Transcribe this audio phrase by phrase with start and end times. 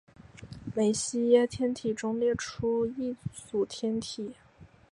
[0.73, 4.33] 梅西耶天体中列出的一组天体。